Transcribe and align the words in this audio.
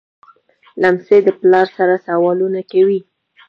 لمسی 0.81 1.19
د 1.25 1.27
پلار 1.39 1.67
سره 1.77 1.95
سوالونه 2.05 2.61
کوي. 2.71 2.99